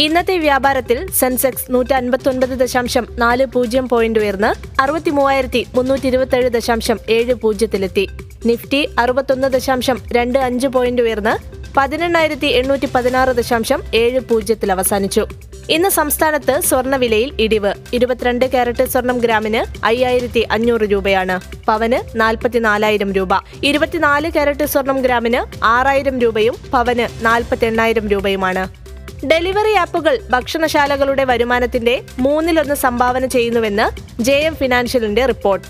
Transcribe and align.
ഇന്നത്തെ 0.00 0.38
വ്യാപാരത്തിൽ 0.38 1.10
സെൻസെക്സ് 1.10 1.64
നൂറ്റി 1.70 1.92
അൻപത്തൊൻപത് 1.92 2.48
ദശാംശം 2.48 3.06
നാല് 3.18 3.46
പൂജ്യം 3.46 3.88
പോയിന്റ് 3.88 4.20
ഉയർന്ന് 4.20 4.80
അറുപത്തി 4.80 5.10
മൂവായിരത്തി 5.10 5.66
മുന്നൂറ്റി 5.74 6.06
ഇരുപത്തേഴ് 6.06 6.50
ദശാംശം 6.50 6.98
ഏഴ് 7.08 7.34
പൂജ്യത്തിലെത്തി. 7.34 8.08
നിഫ്റ്റി 8.46 8.88
അറുപത്തൊന്ന് 8.98 9.48
ദശാംശം 9.48 10.02
രണ്ട് 10.12 10.38
അഞ്ച് 10.38 10.66
പോയിന്റ് 10.66 11.02
ഉയർന്ന് 11.02 11.34
പതിനെണ്ണായിരത്തി 11.76 12.46
എണ്ണൂറ്റി 12.46 12.88
പതിനാറ് 12.94 13.28
ദശാംശം 13.28 13.82
ഏഴ് 13.94 14.20
പൂജ്യത്തിൽ 14.20 14.72
അവസാനിച്ചു. 14.72 15.26
ഇന്ന് 15.70 15.88
സംസ്ഥാനത്ത് 15.88 16.60
സ്വർണവിലയിൽ 16.60 17.32
ഇടിവ്. 17.40 17.72
ഇരുപത്തിരണ്ട് 17.92 18.44
കാരറ്റ് 18.44 18.84
സ്വർണം 18.84 19.18
ഗ്രാമിന് 19.18 19.86
അയ്യായിരത്തി 19.86 20.40
അഞ്ഞൂറ് 20.50 20.80
രൂപയാണ്. 20.80 21.40
പവന് 21.66 22.20
നാൽപ്പത്തിനാലായിരം 22.20 23.12
രൂപ. 23.12 23.28
ഇരുപത്തിനാല് 23.64 24.30
കാരറ്റ് 24.30 24.64
സ്വർണം 24.64 25.02
ഗ്രാമിന് 25.02 25.64
ആറായിരം 25.64 26.20
രൂപയും 26.20 26.54
പവന് 26.72 27.26
നാൽപ്പത്തി 27.26 27.66
എണ്ണായിരം 27.66 28.08
രൂപയുമാണ്. 28.08 28.87
ഡെലിവറി 29.24 29.74
ആപ്പുകൾ 29.74 30.18
ഭക്ഷണശാലകളുടെ 30.30 31.24
വരുമാനത്തിന്റെ 31.24 32.02
മൂന്നിലൊന്ന് 32.18 32.74
സംഭാവന 32.74 33.26
ചെയ്യുന്നുവെന്ന് 33.26 34.22
ജെ 34.22 34.32
എം 34.32 34.56
ഫിനാൻഷ്യലിന്റെ 34.56 35.26
റിപ്പോർട്ട്. 35.26 35.66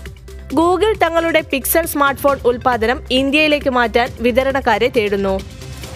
ഗൂഗിൾ 0.55 0.93
തങ്ങളുടെ 0.93 1.41
പിക്സൽ 1.41 1.85
സ്മാർട്ട് 1.85 2.21
ഫോൺ 2.21 2.39
ഉൽപാദനം 2.45 3.03
ഇന്ത്യയിലേക്ക് 3.11 3.69
മാറ്റാൻ 3.69 4.09
വിതരണക്കാരെ 4.19 4.87
തേടുന്നു. 4.87 5.39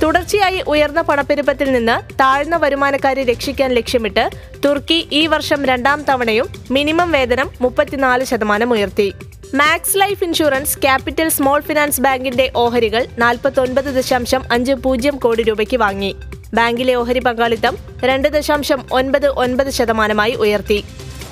തുടർച്ചയായി 0.03 0.64
ഉയർന്ന 0.67 1.02
പണപ്പെരുപ്പത്തിൽ 1.02 1.72
നിന്ന് 1.72 2.14
താഴ്ന്ന 2.19 2.55
വരുമാനക്കാരെ 2.55 3.23
രക്ഷിക്കാൻ 3.23 3.72
ലക്ഷ്യമിട്ട് 3.72 4.30
തുർക്കി 4.66 5.08
ഈ 5.11 5.27
വർഷം 5.27 5.66
രണ്ടാം 5.66 6.03
തവണയും 6.03 6.49
മിനിമം 6.72 7.11
വേതനം 7.11 7.49
മുപ്പത്തിനാല് 7.61 8.23
ശതമാനം 8.23 8.73
ഉയർത്തി. 8.73 9.14
Max 9.53 9.97
Life 9.97 10.23
insurance 10.23 10.81
capital 10.81 11.30
small 11.30 11.61
finance 11.61 12.02
ബാങ്കിന്റെ 12.02 12.52
ഓഹരികൾ 12.55 13.08
നാൽപ്പത്തൊൻപത് 13.17 13.86
ദശാംശം 13.86 14.44
അഞ്ച് 14.52 14.72
പൂജ്യം 14.72 15.17
കോടി 15.17 15.44
രൂപയ്ക്ക് 15.44 15.77
വാങ്ങി. 15.77 16.16
ബാങ്കിലെ 16.53 16.93
ഓഹരി 16.93 17.19
പങ്കാളിത്തം 17.19 17.77
രണ്ട് 18.03 18.27
ദശാംശം 18.27 18.85
ഒൻപത് 18.91 19.27
ഒൻപത് 19.27 19.69
ശതമാനമായി 19.69 20.31
ഉയർത്തി. 20.31 20.83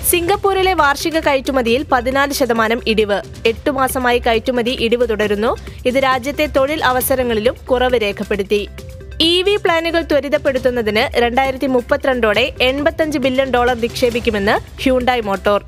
സിംഗപ്പൂരിലെ 0.09 0.73
വാർഷിക 0.73 1.19
കയറ്റുമതിയിൽ 1.19 1.85
പതിനാല് 1.91 2.33
ശതമാനം 2.33 2.81
ഇടിവ്. 2.87 3.21
എട്ടു 3.45 3.69
മാസമായി 3.69 4.19
കയറ്റുമതി 4.19 4.77
ഇടിവ് 4.79 5.09
തുടരുന്നു. 5.09 5.57
ഇത് 5.85 5.93
രാജ്യത്തെ 5.93 6.45
തൊഴിൽ 6.45 6.83
അവസരങ്ങളിലും 6.83 7.55
കുറവ് 7.71 8.01
രേഖപ്പെടുത്തി. 8.01 8.69
ഇ 9.21 9.41
വി 9.41 9.55
പ്ലാനുകൾ 9.55 10.01
ത്വരിതപ്പെടുത്തുന്നതിന് 10.01 11.19
രണ്ടായിരത്തി 11.19 11.67
മുപ്പത്തിരണ്ടോടെ 11.67 12.53
എൺപത്തഞ്ച് 12.61 13.19
ബില്യൺ 13.19 13.51
ഡോളർ 13.51 13.81
നിക്ഷേപിക്കുമെന്ന് 13.81 14.81
ഹ്യൂണ്ടായ് 14.83 15.21
മോട്ടോർ. 15.21 15.63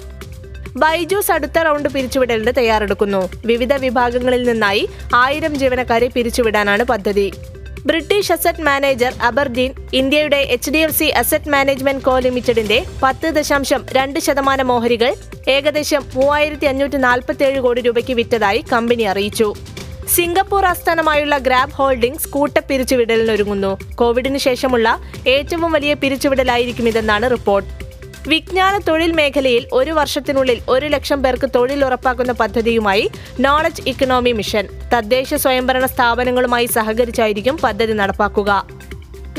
ബൈജൂസ് 0.77 1.31
അടുത്ത 1.31 1.59
റൗണ്ട് 1.59 1.89
പിരിച്ചുവിടലിന് 1.89 2.51
തയ്യാറെടുക്കുന്നു. 2.57 3.29
വിവിധ 3.45 3.73
വിഭാഗങ്ങളിൽ 3.73 4.43
നിന്നായി 4.49 4.89
ആയിരം 5.15 5.55
ജീവനക്കാരെ 5.55 6.07
പിരിച്ചുവിടാനാണ് 6.07 6.83
പദ്ധതി. 6.83 7.33
ബ്രിട്ടീഷ് 7.85 8.31
അസറ്റ് 8.31 8.61
മാനേജർ 8.61 9.13
അബർദീൻ 9.21 9.71
ഇന്ത്യയുടെ 9.93 10.37
H 10.55 10.71
D 10.71 10.77
F 10.77 10.95
C 10.99 11.05
asset 11.21 11.49
management 11.49 12.03
co 12.03 12.19
ലിമിറ്റഡിന്റെ 12.19 12.77
പത്ത് 13.01 13.27
ദശാംശം 13.27 13.81
രണ്ട് 13.97 14.19
ശതമാനം 14.19 14.71
ഓഹരികൾ 14.71 15.11
ഏകദേശം 15.47 16.03
മൂവായിരത്തി 16.15 16.65
അഞ്ഞൂറ്റി 16.65 16.97
നാൽപ്പത്തി 16.97 17.43
ഏഴ് 17.43 17.59
കോടി 17.59 17.81
രൂപയ്ക്ക് 17.81 18.13
വിറ്റതായി 18.13 18.63
കമ്പനി 18.71 19.03
അറിയിച്ചു. 19.03 19.53
സിംഗപ്പൂർ 20.15 20.65
ആസ്ഥാനമായുള്ള 20.65 21.37
ഗ്രാബ് 21.37 21.71
ഹോൾഡിംഗ്സ് 21.71 22.29
കൂട്ട 22.29 22.57
പിരിച്ചുവിടലിനൊരുങ്ങുന്നു 22.69 23.71
കോവിഡിന് 23.95 24.37
ശേഷമുള്ള 24.37 24.87
ഏറ്റവും 25.27 25.71
വലിയ 25.71 25.93
പിരിച്ചുവിടലായിരിക്കും 25.93 26.87
ഇതെന്നാണ് 26.87 27.31
റിപ്പോർട്ട്. 27.31 27.69
വിജ്ഞാന 28.27 28.77
തൊഴിൽ 28.77 29.11
മേഖലയിൽ 29.11 29.67
ഒരു 29.73 29.91
വർഷത്തിനുള്ളിൽ 29.91 30.61
ഒരു 30.69 30.85
ലക്ഷം 30.85 31.23
പേർക്ക് 31.23 31.49
തൊഴിൽ 31.55 31.85
ഉറപ്പാക്കുന്ന 31.85 32.31
പദ്ധതിയുമായി 32.31 33.11
നോളജ് 33.39 33.81
ഇക്കണോമി 33.87 34.31
മിഷൻ 34.31 34.67
തദ്ദേശ 34.93 35.33
സ്വയംഭരണ 35.33 35.85
സ്ഥാപനങ്ങളുമായി 35.85 36.65
സഹകരിച്ചായിരിക്കും 36.65 37.57
പദ്ധതി 37.57 37.93
നടപ്പാക്കുക. 37.93 38.67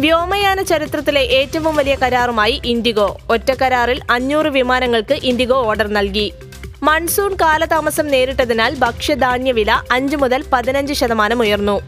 വ്യോമയാന 0.00 0.62
ചരിത്രത്തിലെ 0.62 1.21
ഏറ്റവും 1.21 1.77
വലിയ 1.77 1.95
കരാറുമായി 1.95 2.62
ഇൻഡിഗോ. 2.65 3.17
ഒറ്റ 3.31 3.50
കരാറിൽ 3.62 4.00
അഞ്ഞൂറ് 4.11 4.47
വിമാനങ്ങൾക്ക് 4.47 5.15
ഇൻഡിഗോ 5.15 5.56
ഓർഡർ 5.56 5.89
നൽകി. 5.89 6.33
മൺസൂൺ 6.83 7.34
കാലതാമസം 7.34 8.06
നേരിട്ടതിനാൽ 8.06 8.75
ഭക്ഷ്യധാന്യ 8.78 9.53
വില 9.53 9.81
അഞ്ച് 9.91 10.16
മുതൽ 10.16 10.45
പതിനഞ്ച് 10.53 10.93
ശതമാനം 10.93 11.41
ഉയർന്നു. 11.41 11.81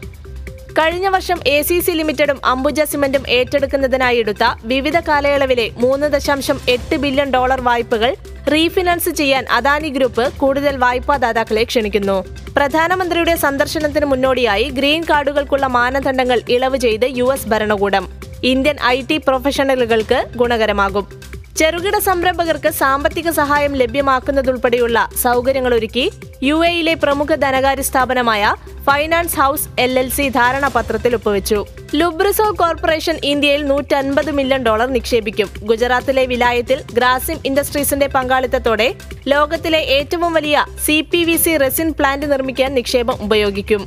കഴിഞ്ഞ 0.79 1.07
വർഷം 1.07 1.39
എ 1.47 1.61
സി 1.61 1.79
സി 1.79 1.91
ലിമിറ്റഡും 1.91 2.45
അംബുജ 2.45 2.81
സിമന്റും 2.81 3.23
ഏറ്റെടുക്കുന്നതിനായി 3.29 4.17
എടുത്ത 4.17 4.43
വിവിധ 4.63 4.99
കാലയളവിലെ 4.99 5.69
മൂന്ന് 5.77 6.07
ദശാംശം 6.07 6.61
എട്ട് 6.69 6.95
ബില്യൺ 6.95 7.31
ഡോളർ 7.31 7.61
വായ്പകൾ 7.61 8.15
റീഫിനാൻസ് 8.53 9.09
ചെയ്യാൻ 9.09 9.45
അദാനി 9.51 9.89
ഗ്രൂപ്പ് 9.89 10.33
കൂടുതൽ 10.33 10.77
വായ്പാദാതാക്കളെ 10.77 11.63
ക്ഷണിക്കുന്നു. 11.63 12.25
പ്രധാനമന്ത്രിയുടെ 12.57 13.35
സന്ദർശനത്തിന് 13.35 14.05
മുന്നോടിയായി 14.05 14.63
ഗ്രീൻ 14.63 15.03
കാർഡുകൾക്കുള്ള 15.09 15.67
മാനദണ്ഡങ്ങൾ 15.67 16.41
ഇളവ് 16.49 16.77
ചെയ്ത് 16.77 17.05
യു 17.09 17.35
ഭരണകൂടം. 17.47 18.07
ഇന്ത്യൻ 18.43 18.77
ഐ 18.85 19.01
പ്രൊഫഷണലുകൾക്ക് 19.27 20.25
ഗുണകരമാകും. 20.35 21.16
ചെറുകിട 21.59 21.97
സംരംഭകർക്ക് 22.07 22.69
സാമ്പത്തിക 22.79 23.27
സഹായം 23.37 23.73
ലഭ്യമാക്കുന്നതുൾപ്പെടെയുള്ള 23.81 24.97
സൗകര്യങ്ങൾ 25.21 25.73
ഒരുക്കി 25.77 26.03
യു 26.47 26.57
എയിലെ 26.67 26.93
പ്രമുഖ 27.03 27.35
ധനകാര്യ 27.43 27.83
സ്ഥാപനമായ 27.87 28.51
finance 28.87 29.37
house 29.41 29.65
L 29.83 29.93
L 30.01 30.09
C 30.17 30.25
ധാരണാപത്രത്തിൽ 30.35 31.13
ഒപ്പുവെച്ചു. 31.17 31.59
ലുബ്രിസോ 31.99 32.47
കോർപ്പറേഷൻ 32.59 33.15
ഇന്ത്യയിൽ 33.31 33.63
നൂറ്റൻപത് 33.71 34.29
മില്യൺ 34.39 34.61
ഡോളർ 34.67 34.91
നിക്ഷേപിക്കും. 34.97 35.49
ഗുജറാത്തിലെ 35.71 36.25
വിലായത്തിൽ 36.33 36.81
ഗ്രാസിം 36.97 37.39
ഇൻഡസ്ട്രീസിന്റെ 37.51 38.09
പങ്കാളിത്തത്തോടെ 38.17 38.87
ലോകത്തിലെ 39.33 39.81
ഏറ്റവും 39.97 40.31
വലിയ 40.39 40.65
C 40.85 40.97
P 41.13 41.23
V 41.29 41.37
C 41.45 41.55
resin 41.63 41.89
plant 41.99 42.29
നിർമ്മിക്കാൻ 42.33 42.71
നിക്ഷേപം 42.79 43.17
ഉപയോഗിക്കും. 43.27 43.83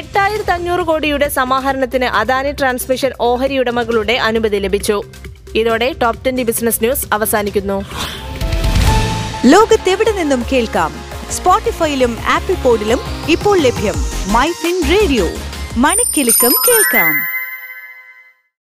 എട്ടായിരത്തി 0.00 0.54
അഞ്ഞൂറ് 0.56 0.84
കോടിയുടെ 0.90 1.28
സമാഹരണത്തിന് 1.38 2.10
അദാനി 2.22 2.54
ട്രാൻസ്മിഷൻ 2.60 3.12
ഓഹരി 3.30 3.58
ഉടമകളുടെ 3.64 4.16
അനുമതി 4.30 4.60
ലഭിച്ചു. 4.66 4.98
ഇതോടെ 5.54 5.92
ടോപ് 6.02 6.24
ട്വന്റി 6.24 6.42
ബിസിനസ് 6.42 6.80
ന്യൂസ് 6.80 7.06
അവസാനിക്കുന്നു. 7.12 7.84
ലോകത്തെവിടെ 9.46 10.12
നിന്നും 10.12 10.44
കേൾക്കാം? 10.52 10.94
സ്പോട്ടിഫൈയിലും 11.30 12.18
ആപ്പിൾ 12.28 12.54
പോഡിലും 12.54 13.00
ഇപ്പോൾ 13.28 13.58
ലഭ്യം 13.58 13.94
മൈ 14.32 14.50
ഫിൻ 14.50 14.82
റേഡിയോ 14.90 15.26
മണിക്കെലക്കം 15.76 16.54
കേൾക്കാം. 16.68 17.33